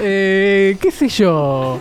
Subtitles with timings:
[0.00, 1.78] Eh, ¿Qué sé yo?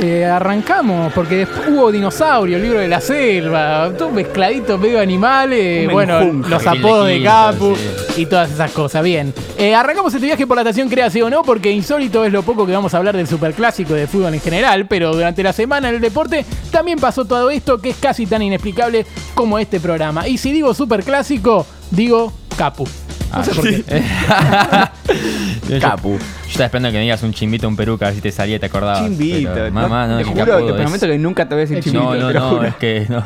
[0.00, 5.90] Eh, arrancamos porque después hubo dinosaurio, el libro de la selva, todo mezcladito, medio animales,
[5.90, 8.22] bueno, los apodos de Capu sí.
[8.22, 9.02] y todas esas cosas.
[9.02, 12.44] Bien, Eh, arrancamos este viaje por la estación Créase o no, porque insólito es lo
[12.44, 15.88] poco que vamos a hablar del superclásico de fútbol en general, pero durante la semana
[15.88, 19.04] en el deporte también pasó todo esto que es casi tan inexplicable
[19.34, 20.28] como este programa.
[20.28, 22.86] Y si digo superclásico, digo Capu.
[23.54, 23.84] Por qué.
[25.68, 26.18] Yo- Capu.
[26.18, 28.56] Yo estaba esperando que me digas un chimbito, un peruca, a ver si te salía
[28.56, 29.02] y te acordabas.
[29.04, 29.50] Chimbito.
[29.54, 31.82] pero, mamá, no, te juro, capudo, te es- prometo que nunca te voy a decir
[31.82, 32.14] chimbito.
[32.14, 32.68] No, no, no, juro.
[32.68, 33.22] es que no.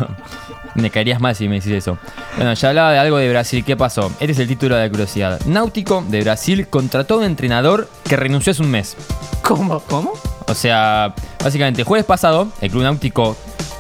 [0.75, 1.99] Me caerías mal si me decís eso.
[2.37, 3.63] Bueno, ya hablaba de algo de Brasil.
[3.65, 4.07] ¿Qué pasó?
[4.21, 5.39] Este es el título de la curiosidad.
[5.45, 8.97] Náutico de Brasil contrató a un entrenador que renunció hace un mes.
[9.43, 9.81] ¿Cómo?
[9.81, 10.13] ¿Cómo?
[10.49, 11.15] O sea,
[11.45, 13.37] básicamente, jueves pasado, el Club Náutico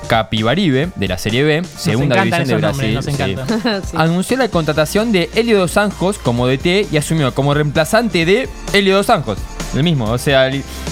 [0.08, 3.82] Capibaribe de la Serie B, segunda división de Brasil, nombres, nos sí, encantan.
[3.90, 3.96] Sí.
[3.96, 8.96] anunció la contratación de Helio Dos Anjos como DT y asumió como reemplazante de Helio
[8.96, 9.38] Dos Anjos.
[9.74, 10.50] El mismo, o sea,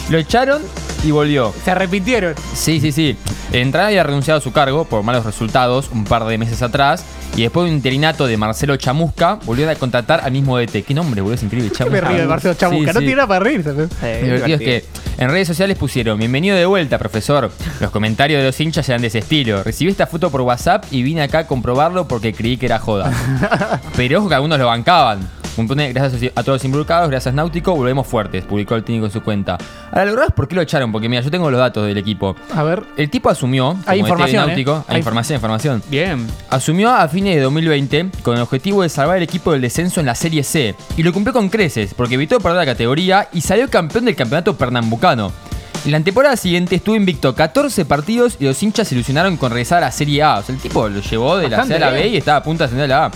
[0.09, 0.62] lo echaron
[1.04, 1.52] y volvió.
[1.64, 2.34] Se arrepintieron.
[2.54, 3.16] Sí, sí, sí.
[3.52, 7.04] Entrada había renunciado a su cargo por malos resultados un par de meses atrás.
[7.37, 10.82] Y después de un interinato de Marcelo Chamusca, volvió a contratar al mismo DT.
[10.84, 11.37] ¿Qué nombre, boludo?
[11.37, 11.71] Es increíble.
[11.76, 12.90] ¿Qué me río de Marcelo Chamusca?
[12.90, 13.06] Sí, No sí.
[13.06, 13.71] tiene nada para reírse.
[14.02, 14.84] Eh, divertido es que
[15.16, 17.51] en redes sociales pusieron Bienvenido de vuelta, profesor.
[17.80, 19.62] Los comentarios de los hinchas eran de ese estilo.
[19.62, 23.12] Recibí esta foto por WhatsApp y vine acá a comprobarlo porque creí que era joda.
[23.96, 25.40] Pero ojo que algunos lo bancaban.
[25.60, 29.22] Un Gracias a todos los involucrados, gracias Náutico, volvemos fuertes, publicó el técnico en su
[29.22, 29.58] cuenta.
[29.92, 31.98] Ahora, lo raro es por qué lo echaron, porque mira, yo tengo los datos del
[31.98, 32.34] equipo.
[32.54, 32.82] A ver.
[32.96, 33.76] El tipo asumió.
[33.84, 34.84] Hay información, Náutico, ¿eh?
[34.88, 35.82] hay información, información.
[35.90, 36.26] Bien.
[36.48, 40.06] Asumió a fines de 2020 con el objetivo de salvar el equipo del descenso en
[40.06, 40.74] la Serie C.
[40.96, 44.56] Y lo cumplió con creces, porque evitó perder la categoría y salió campeón del campeonato
[44.56, 45.30] pernambucano.
[45.84, 49.78] En la temporada siguiente estuvo invicto 14 partidos y los hinchas se ilusionaron con regresar
[49.78, 50.38] a la Serie A.
[50.38, 52.14] O sea, el tipo lo llevó de la C a la B bien.
[52.14, 53.10] y estaba a punto de ascender a la A.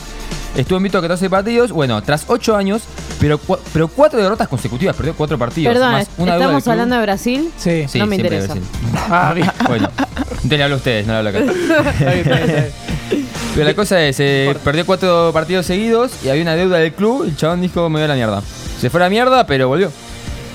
[0.56, 2.82] Estuvo invicto 14 partidos, bueno, tras 8 años,
[3.18, 3.40] pero,
[3.72, 5.72] pero 4 derrotas consecutivas, perdió 4 partidos.
[5.72, 7.50] Perdón, más una ¿estamos hablando de Brasil?
[7.56, 7.86] Sí.
[7.88, 8.54] Sí, no me interesa.
[8.54, 8.62] Brasil.
[9.10, 9.50] Ah, bien.
[9.66, 11.40] Bueno, entonces le hablo a ustedes, no le hablo acá.
[13.54, 17.24] Pero la cosa es, eh, perdió cuatro partidos seguidos y había una deuda del club
[17.24, 18.42] y el chabón dijo me voy a la mierda.
[18.80, 19.92] Se fue a la mierda, pero volvió.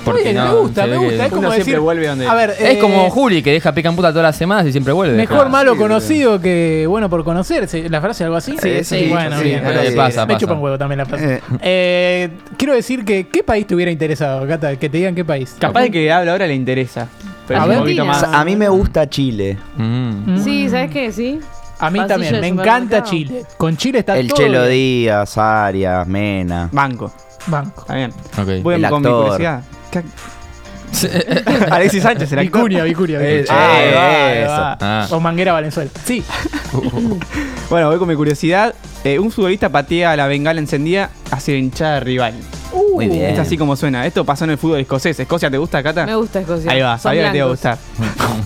[0.04, 1.24] Porque Oye, no, me gusta, me gusta.
[1.26, 1.64] Es como Uno decir.
[1.64, 4.22] siempre vuelve donde- A ver, Es eh, como Juli que deja pica en puta todas
[4.22, 5.14] las semanas y siempre vuelve.
[5.16, 5.50] Mejor Claro.
[5.50, 7.88] malo sí, conocido que bueno por conocerse.
[7.90, 8.56] ¿La frase algo así?
[8.60, 9.60] Sí, sí, bueno, sí, bien.
[9.60, 10.38] sí, Me sí, pasa, Me pasa.
[10.40, 11.34] chupa un huevo también la frase.
[11.34, 11.40] Eh.
[11.62, 14.74] Eh, quiero decir que, ¿qué país te hubiera interesado, Cata?
[14.76, 15.54] Que te digan qué país.
[15.58, 17.06] Capaz de que habla ahora le interesa.
[17.46, 17.78] Pero A es ver.
[17.78, 18.22] un poquito más.
[18.22, 19.58] A mí me gusta Chile.
[19.76, 20.34] Mm.
[20.34, 20.44] Mm.
[20.44, 21.12] Sí, ¿sabes qué?
[21.12, 21.40] Sí.
[21.78, 23.02] A mí Pasillo también, me encanta.
[23.02, 23.42] Chile.
[23.56, 24.70] Con Chile está El todo Chelo bien.
[24.72, 26.68] Díaz, Arias, Mena.
[26.72, 27.12] Banco.
[27.46, 27.80] Banco.
[27.80, 28.10] Está bien.
[28.38, 28.62] Ok.
[28.62, 29.22] Voy El con mi actor.
[29.22, 29.62] curiosidad.
[29.90, 30.02] ¿Qué-
[31.70, 32.62] Alexis Sánchez, el actor.
[32.68, 33.18] Vicuña, Vicuña.
[33.20, 33.58] Eh, Vicuña.
[33.58, 34.50] ah, Ahí va, ahí eso.
[34.50, 34.78] va.
[34.80, 35.06] Ah.
[35.10, 35.90] O Manguera Valenzuela.
[36.04, 36.22] Sí.
[37.70, 38.74] Bueno, voy con mi curiosidad.
[39.04, 42.34] Eh, un futbolista patea la bengala encendida hacia la hinchada rival.
[42.94, 43.26] Muy bien.
[43.26, 44.04] Es así como suena.
[44.06, 45.18] Esto pasó en el fútbol escocés.
[45.20, 46.04] ¿Escocia te gusta, Cata?
[46.04, 46.72] Me gusta Escocia.
[46.72, 47.78] Ahí va, Son sabía que te iba a gustar.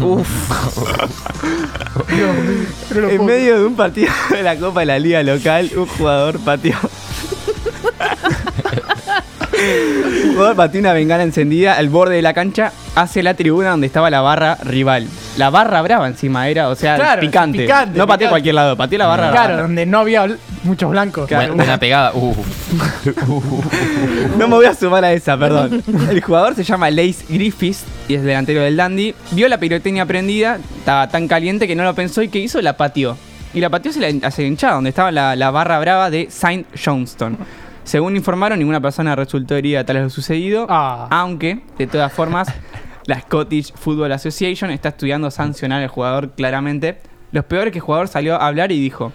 [2.95, 6.39] Lo En medio de un partido de la Copa de la Liga local, un jugador
[6.41, 6.75] pateó.
[10.35, 14.11] Jugador pateó una bengala encendida al borde de la cancha hacia la tribuna donde estaba
[14.11, 15.07] la barra rival.
[15.37, 17.59] La barra brava encima era, o sea, Claro, picante.
[17.59, 18.25] picante, No pateó picante.
[18.27, 19.63] a cualquier lado, pateó la barra Claro, brava.
[19.63, 21.27] donde no había bl- muchos blancos.
[21.27, 21.49] Claro.
[21.49, 22.13] Buena, buena pegada.
[22.15, 22.35] Uh.
[24.39, 25.83] No me voy a sumar a esa, perdón.
[26.11, 29.15] El jugador se llama Lace Griffiths y es delantero del Dandy.
[29.33, 32.77] Vio la pirotecnia prendida, estaba tan caliente que no lo pensó y que hizo la
[32.77, 33.17] pateó.
[33.53, 36.29] Y la pateó hacia la, hacia la hinchada, donde estaba la, la barra brava de
[36.31, 37.39] Saint Johnston.
[37.85, 40.67] Según informaron, ninguna persona resultó herida tras lo sucedido.
[40.69, 41.07] Ah.
[41.11, 42.49] Aunque, de todas formas,
[43.07, 46.99] la Scottish Football Association está estudiando sancionar al jugador claramente.
[47.33, 49.13] Los peores que el jugador salió a hablar y dijo: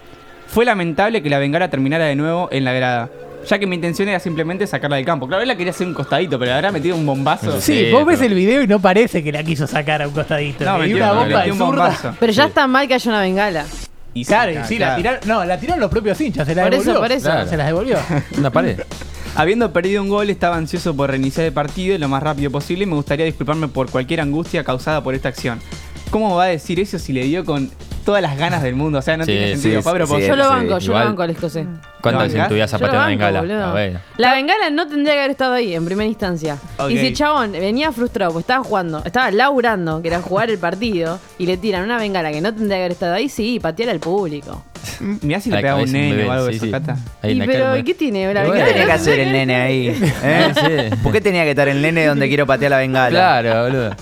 [0.48, 3.10] Fue lamentable que la bengala terminara de nuevo en la grada.
[3.48, 5.26] Ya que mi intención era simplemente sacarla del campo.
[5.26, 7.60] Claro, él la quería hacer un costadito, pero le habrá metido un bombazo.
[7.62, 10.14] Sí, Sí, vos ves el video y no parece que la quiso sacar a un
[10.14, 10.66] costadito.
[10.66, 12.14] No, metió, una bomba de un bombazo.
[12.20, 12.50] Pero ya Sí.
[12.50, 13.66] está mal que haya una bengala.
[14.14, 16.84] Y Claro, sí, la tiraron, no, la tiraron los propios hinchas, se la Por eso,
[16.84, 17.02] devolvió.
[17.02, 17.26] por eso.
[17.26, 17.50] Claro.
[17.50, 17.98] Se las devolvió.
[18.38, 18.80] Una pared.
[19.36, 22.88] Habiendo perdido un gol, estaba ansioso por reiniciar el partido lo más rápido posible y
[22.88, 25.60] me gustaría disculparme por cualquier angustia causada por esta acción.
[26.10, 27.70] ¿Cómo va a decir eso si le dio con
[28.10, 28.98] todas las ganas del mundo?
[28.98, 30.08] O sea, no Sí, tiene sentido, sí, Pablo.
[30.08, 30.12] sí.
[30.14, 31.04] porque- Yo lo sí, banco, yo igual.
[31.04, 31.68] lo banco al escocés.
[32.02, 33.10] ¿Cuántas veces en tu vida Yo lo zapatear una banco,
[33.44, 33.68] bengala?
[33.72, 34.00] boludo.
[34.18, 36.58] La bengala no tendría que haber estado ahí en primera instancia.
[36.80, 36.90] Ok.
[36.90, 40.58] Y si el chabón venía frustrado, pues estaba jugando, estaba laburando, que era jugar el
[40.58, 43.90] partido, y le tiran una bengala que no tendría que haber estado ahí, sí, patear
[43.90, 44.64] al público.
[45.22, 46.72] Mirá si le La pegaba un cabeza nene bebé, o algo de sí, sí.
[46.72, 46.98] Cata.
[47.22, 47.78] Ahí en y la pero, cara.
[47.78, 48.34] ¿y qué tiene?
[48.34, 49.88] La Y ¿Por bengala qué tenía que hacer el nene ahí?
[50.24, 50.52] ¿Eh?
[50.56, 50.96] Sí.
[51.04, 53.10] ¿Por qué tenía que estar el nene donde quiero patear la bengala?
[53.10, 53.96] Claro, boludo.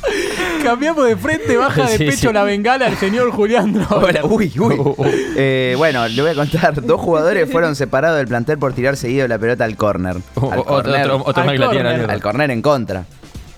[0.64, 2.34] Cambiamos de frente, baja de Sí, pecho sí.
[2.34, 3.86] la bengala al señor Julián.
[3.90, 4.78] Hola, uy, uy.
[5.36, 6.82] Eh, bueno, le voy a contar.
[6.86, 10.18] Dos jugadores fueron separados del plantel por tirar seguido la pelota al córner.
[10.36, 11.98] O- Al o- Otro, otro, otro Al más que la tiene, córner.
[12.02, 12.12] boludo.
[12.14, 13.06] Al córner en contra.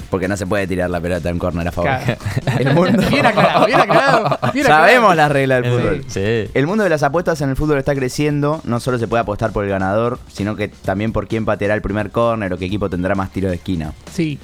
[0.10, 1.92] Porque no se puede tirar la pelota en córner a favor.
[2.04, 2.18] Claro.
[2.58, 3.04] El mundo...
[3.12, 4.40] Bien aclarado, bien aclarado.
[4.54, 6.06] bien Sabemos las reglas del fútbol.
[6.08, 6.50] Sí.
[6.52, 8.60] El mundo de las apuestas en el fútbol está creciendo.
[8.64, 11.84] No solo se puede apostar por el ganador, sino que también por quién pateará el
[11.84, 13.94] primer córner o qué equipo tendrá más tiros de esquina.
[14.12, 14.40] Sí.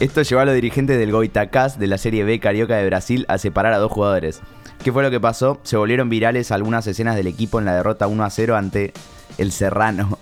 [0.00, 3.36] Esto llevó a los dirigentes del Goitacás de la Serie B Carioca de Brasil a
[3.38, 4.40] separar a dos jugadores.
[4.82, 5.60] ¿Qué fue lo que pasó?
[5.62, 8.94] Se volvieron virales algunas escenas del equipo en la derrota 1 a 0 ante
[9.36, 10.18] el Serrano,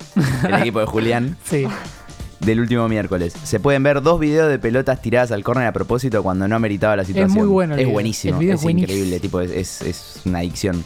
[0.46, 1.64] el equipo de Julián, Sí.
[2.40, 3.34] del último miércoles.
[3.44, 6.96] Se pueden ver dos videos de pelotas tiradas al córner a propósito cuando no ameritaba
[6.96, 7.32] la situación.
[7.38, 7.92] muy bueno el Es video.
[7.94, 10.84] buenísimo, El video es es increíble, tipo, es, es- es una adicción.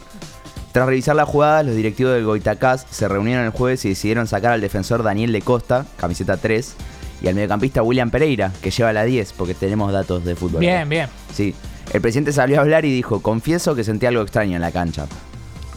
[0.73, 4.53] Tras revisar la jugada, los directivos del Goitacás se reunieron el jueves y decidieron sacar
[4.53, 6.75] al defensor Daniel de Costa, camiseta 3,
[7.23, 10.61] y al mediocampista William Pereira, que lleva la 10, porque tenemos datos de fútbol.
[10.61, 11.09] Bien, bien.
[11.33, 11.55] Sí.
[11.93, 15.07] El presidente salió a hablar y dijo, confieso que sentí algo extraño en la cancha.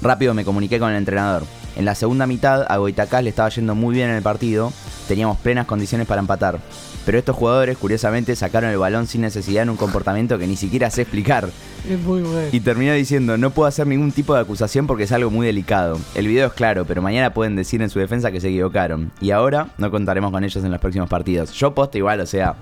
[0.01, 1.43] Rápido me comuniqué con el entrenador.
[1.75, 4.71] En la segunda mitad a Goitacás le estaba yendo muy bien en el partido,
[5.07, 6.59] teníamos plenas condiciones para empatar.
[7.05, 10.89] Pero estos jugadores, curiosamente, sacaron el balón sin necesidad en un comportamiento que ni siquiera
[10.89, 11.49] sé explicar.
[11.89, 12.47] Es muy bueno.
[12.51, 15.99] Y terminó diciendo, no puedo hacer ningún tipo de acusación porque es algo muy delicado.
[16.15, 19.11] El video es claro, pero mañana pueden decir en su defensa que se equivocaron.
[19.21, 21.51] Y ahora no contaremos con ellos en los próximos partidos.
[21.51, 22.55] Yo posto igual, o sea,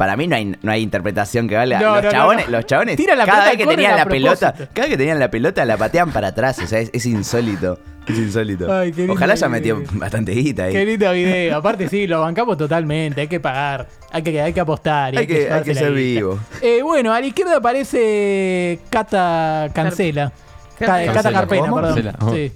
[0.00, 1.78] para mí no hay, no hay interpretación que valga.
[1.78, 2.52] No, los, no, chabones, no.
[2.52, 5.18] los chabones, Tira la cada pelota vez que tenían la pelota, cada vez que tenían
[5.18, 7.78] la pelota la patean para atrás, o sea, es, es insólito.
[8.08, 8.72] Es insólito.
[8.72, 10.72] Ay, qué lindo Ojalá haya metido bastante guita ahí.
[10.72, 11.58] Qué lindo video.
[11.58, 13.20] Aparte, sí, lo bancamos totalmente.
[13.20, 13.88] Hay que pagar.
[14.10, 15.12] Hay que, hay que apostar.
[15.12, 16.38] y Hay que- hay que ser vivo.
[16.62, 20.32] Eh, bueno, a la izquierda aparece Cata Cancela.
[20.78, 21.12] Ca- Cancela.
[21.12, 21.76] Cata Carpena, ¿Cómo?
[21.76, 21.94] perdón.
[21.94, 22.14] Cancela.
[22.22, 22.32] Oh.
[22.34, 22.52] Sí.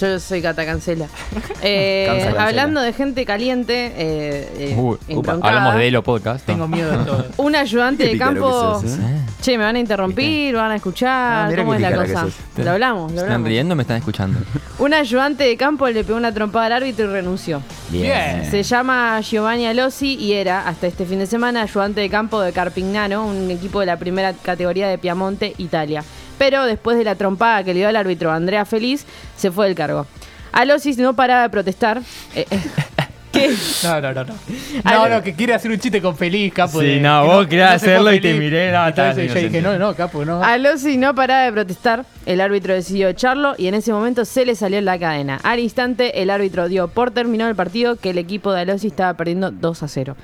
[0.00, 1.06] Yo soy Cata Cancela.
[1.64, 2.44] Eh, cancela.
[2.46, 6.40] hablando de gente caliente, eh, eh, Uy, entroncada, hablamos de Elo Podcast.
[6.48, 6.54] ¿no?
[6.54, 7.24] Tengo miedo de todo.
[7.36, 8.80] Un ayudante de campo.
[8.80, 8.98] sos, ¿eh?
[9.40, 11.48] Che, me van a interrumpir, van a Ah, escuchar.
[11.50, 12.26] mira ¿Cómo es la cosa?
[12.56, 14.40] Lo hablamos, lo ¿Se están riendo o me están escuchando?
[14.80, 17.62] Un ayudante de campo le pegó una trompada al árbitro y renunció.
[17.90, 18.44] Bien.
[18.50, 22.52] Se llama Giovanni Alossi y era, hasta este fin de semana, ayudante de campo de
[22.52, 26.02] Carpignano, un equipo de la primera categoría de Piamonte, Italia.
[26.38, 29.06] Pero después de la trompada que le dio al árbitro Andrea Feliz,
[29.36, 30.06] se fue del cargo.
[30.52, 32.00] Alossi no paraba de protestar.
[32.34, 32.60] Eh, eh,
[33.32, 33.48] ¿Qué?
[33.84, 34.24] No, no, no,
[34.84, 35.08] no.
[35.08, 36.80] No, que quiere hacer un chiste con Feliz, capo.
[36.80, 39.70] Sí, de- no, que vos querías hacerlo y te miré, no, Entonces yo dije, no,
[39.70, 39.78] sentido.
[39.78, 40.42] no, capo, no.
[40.44, 42.04] Alossi no paraba de protestar.
[42.26, 45.40] El árbitro decidió echarlo y en ese momento se le salió la cadena.
[45.44, 49.14] Al instante, el árbitro dio por terminado el partido que el equipo de Alossi estaba
[49.14, 50.16] perdiendo 2 a 0.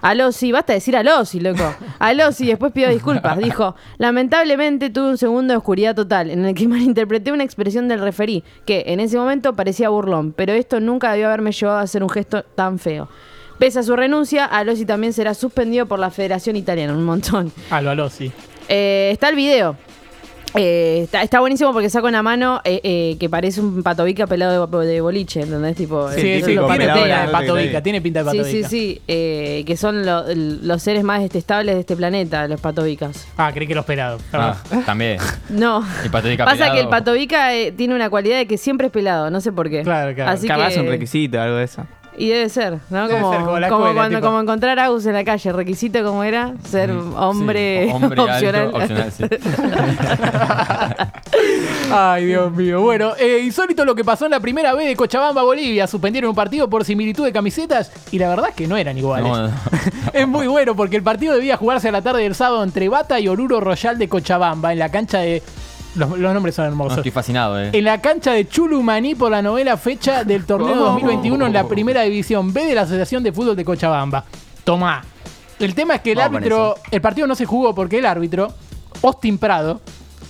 [0.00, 1.74] Alossi, basta decir Alossi, loco.
[1.98, 3.38] Alossi después pidió disculpas.
[3.38, 8.00] Dijo, lamentablemente tuve un segundo de oscuridad total en el que malinterpreté una expresión del
[8.00, 12.02] referí, que en ese momento parecía burlón, pero esto nunca debió haberme llevado a hacer
[12.02, 13.08] un gesto tan feo.
[13.58, 17.52] Pese a su renuncia, Alossi también será suspendido por la Federación Italiana, un montón.
[17.70, 18.30] Aló, aló, sí.
[18.68, 19.76] Eh, está el video.
[20.54, 24.66] Eh, está, está buenísimo porque saca una mano eh, eh, que parece un patobica pelado
[24.66, 25.76] de, de boliche, ¿entendés?
[25.76, 27.82] Tipo, Sí, eh, sí, tiene pinta de sí, patovica, sí.
[27.82, 28.68] tiene pinta de Sí, patovica.
[28.68, 33.26] sí, sí, eh, que son lo- los seres más detestables de este planeta, los patovicas.
[33.36, 34.22] Ah, creí que los pelados.
[34.32, 34.56] Ah,
[34.86, 35.18] también.
[35.50, 35.84] No.
[36.02, 36.74] El patovica Pasa pelado.
[36.74, 39.68] que el patovica eh, tiene una cualidad de que siempre es pelado, no sé por
[39.68, 39.82] qué.
[39.82, 40.30] Claro, claro.
[40.30, 41.86] Así Capaz que, un requisito, algo de eso.
[42.18, 43.08] Y debe ser, ¿no?
[43.08, 44.26] Debe como, ser como la como escuela, cuando, tipo.
[44.28, 45.52] como encontrar a Agus en la calle.
[45.52, 48.64] Requisito como era ser hombre, Sí, hombre opcional.
[48.66, 49.24] alto, opcional, sí.
[51.92, 52.80] Ay, Dios mío.
[52.80, 55.86] Bueno, eh, insólito lo que pasó en la primera vez de Cochabamba, Bolivia.
[55.86, 59.28] Suspendieron un partido por similitud de camisetas y la verdad es que no eran iguales.
[59.30, 59.54] No, no.
[60.12, 63.20] Es muy bueno porque el partido debía jugarse a la tarde del sábado entre Bata
[63.20, 65.42] y Oruro Royal de Cochabamba en la cancha de...
[65.98, 66.98] Los, los nombres son No, hermosos.
[66.98, 67.70] estoy fascinado, eh.
[67.72, 70.92] En la cancha de Chulumaní por la novela fecha del torneo Oh.
[70.92, 74.24] 2021 en la primera división B de la Asociación de Fútbol de Cochabamba.
[74.64, 75.02] Tomá.
[75.58, 78.52] El tema es que el Vamos árbitro, el partido no se jugó porque el árbitro,
[79.02, 79.80] Austin Prado,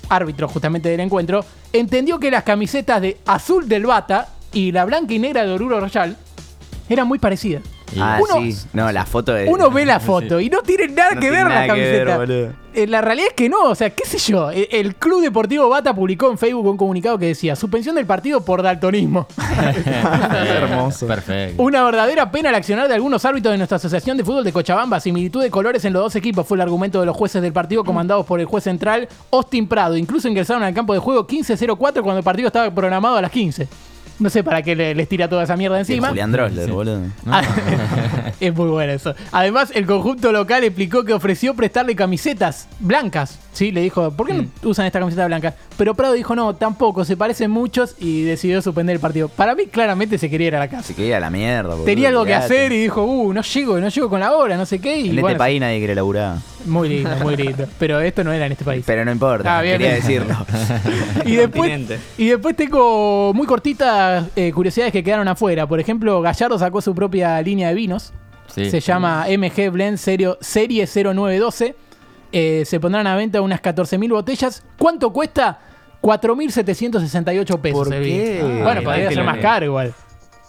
[0.09, 5.13] árbitro justamente del encuentro, entendió que las camisetas de azul del Bata y la blanca
[5.13, 6.17] y negra de Oruro Royal
[6.89, 7.63] eran muy parecidas.
[7.95, 8.57] Y- Ah, Uno- sí.
[8.73, 9.47] No, la foto de.
[9.49, 11.81] Uno ve la foto y no tienen nada No que tiene ver nada la que
[11.81, 12.17] ver, camiseta.
[12.19, 12.53] boludo.
[12.75, 14.51] Eh, la realidad es que no, o sea, qué sé yo.
[14.51, 18.45] El, el Club Deportivo Bata publicó en Facebook un comunicado que decía: suspensión del partido
[18.45, 19.27] por daltonismo.
[20.47, 21.07] Hermoso.
[21.07, 21.63] Perfecto.
[21.63, 25.01] Una verdadera pena el accionar de algunos árbitros de nuestra Asociación de Fútbol de Cochabamba.
[25.01, 27.85] Similitud de colores en los dos equipos fue el argumento de los jueces del partido
[27.85, 29.97] comandados por el juez central Austin Prado.
[29.97, 33.69] Incluso ingresaron al campo de juego 15-04 cuando el partido estaba programado a las 15.
[34.19, 36.09] No sé para qué le- les tira toda esa mierda Sí, encima.
[36.09, 37.03] Julián Drosler, boludo.
[37.27, 37.43] Ah,
[38.47, 39.15] es muy bueno eso.
[39.33, 43.39] Además, el conjunto local explicó que ofreció prestarle camisetas blancas.
[43.53, 45.55] Sí, le dijo, ¿por qué no usan esta camiseta blanca?
[45.77, 49.29] Pero Prado dijo, no, tampoco, se parecen muchos y decidió suspender el partido.
[49.29, 50.85] Para mí, claramente se quería ir a la casa.
[50.85, 51.85] Se quería a la mierda, boludo.
[51.85, 54.65] Tenía algo que hacer y dijo, uh, no llego, no llego con la hora, no
[54.65, 55.01] sé qué.
[55.01, 56.37] Y En bueno, este país nadie quiere laburar.
[56.67, 57.67] Muy lindo, muy lindo.
[57.79, 58.85] Pero esto no era en este país.
[58.87, 60.03] Pero no importa, Ah, bien, quería bien.
[60.07, 60.37] decirlo.
[61.25, 61.73] Y después,
[62.17, 65.67] y después tengo muy cortitas eh, curiosidades que quedaron afuera.
[65.67, 68.13] Por ejemplo, Gallardo sacó su propia línea de vinos.
[68.55, 68.71] Sí.
[68.71, 71.75] Se llama MG Blend Serio- Serie 0912.
[72.33, 74.63] Eh, se pondrán a venta unas 14.000 botellas.
[74.79, 75.59] ¿Cuánto cuesta?
[76.03, 77.79] 4.768 pesos.
[77.89, 78.61] ¿Por qué?
[78.63, 79.95] Bueno, podría ser más caro igual.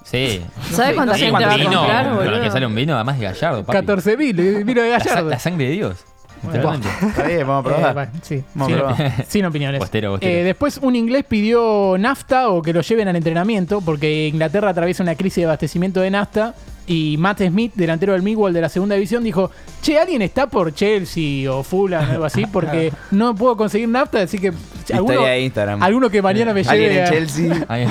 [0.04, 0.42] Sí.
[0.72, 2.52] ¿Sabes cuánta gente va a vino, comprar, con lo que boludo?
[2.52, 3.78] sale un vino, además de Gallardo, papi.
[3.88, 5.30] 14.000, el vino de La, Gallardo.
[5.30, 5.98] la sangre de Dios.
[7.08, 7.94] Está bien, vamos a Eh, probar.
[7.94, 9.26] bueno, sí, Vamos sin, a probar.
[9.28, 9.80] sin opiniones.
[9.80, 10.32] Bostero, bostero.
[10.32, 15.04] Eh, después un inglés pidió nafta o que lo lleven al entrenamiento porque Inglaterra atraviesa
[15.04, 16.54] una crisis de abastecimiento de nafta
[16.88, 20.74] y Matt Smith, delantero del Millwall de la segunda división, dijo, che, ¿alguien está por
[20.74, 22.46] Chelsea o Fulham o algo así?
[22.52, 24.52] Porque no puedo conseguir nafta, así que
[24.92, 25.84] alguno, de Instagram.
[25.84, 27.66] alguno que mañana me Alguien lleve en a- Chelsea.
[27.68, 27.88] Ahí-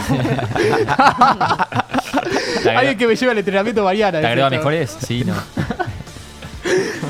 [2.65, 4.21] ¿Te alguien que me lleve al entrenamiento mañana.
[4.21, 4.97] ¿Te agrego a dice, mejores?
[5.07, 5.35] Sí, no.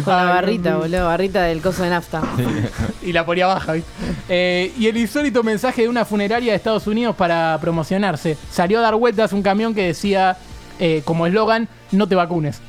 [0.08, 1.04] Con la barrita, boludo.
[1.06, 2.22] Barrita del coso de nafta.
[3.02, 3.72] y la ponía baja.
[3.74, 3.90] ¿viste?
[4.28, 8.36] Eh, y el insólito mensaje de una funeraria de Estados Unidos para promocionarse.
[8.50, 10.36] Salió a dar vueltas un camión que decía
[10.78, 12.60] eh, como eslogan, no te vacunes.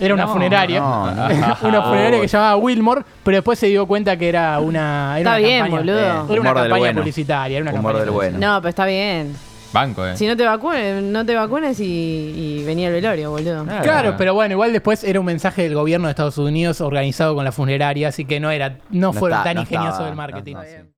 [0.00, 0.80] Era una No, funeraria.
[0.80, 1.26] no, no.
[1.62, 5.30] una funeraria que llamaba Wilmore, pero después se dio cuenta que era una, era Está
[5.30, 6.32] una bien, campaña, boludo.
[6.32, 7.00] Era una campaña bueno.
[7.00, 7.58] publicitaria.
[7.58, 8.38] Era una Humor campaña del bueno.
[8.40, 9.36] No, pero está bien.
[9.72, 10.16] Banco, eh.
[10.16, 13.64] Si no te vacunes, no te vacunes y, y venía el velorio, boludo.
[13.82, 17.44] Claro, pero bueno, igual después era un mensaje del gobierno de Estados Unidos organizado con
[17.44, 20.16] la funeraria, así que no era, no, No fue está- tan no ingenioso estaba- del
[20.16, 20.54] marketing.
[20.54, 20.74] no, no, sí.